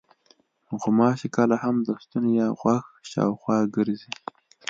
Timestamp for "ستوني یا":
2.03-2.47